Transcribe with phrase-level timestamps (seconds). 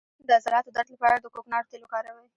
[0.27, 2.27] د عضلاتو درد لپاره د کوکنارو تېل وکاروئ